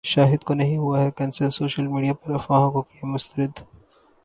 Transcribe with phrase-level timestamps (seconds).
[0.03, 3.53] شاہد کونہیں ہوا ہے کینسر، سوشل میڈیا پرافواہوں کو کیا مسترد